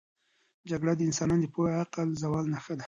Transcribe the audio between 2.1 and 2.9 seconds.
د زوال نښه ده.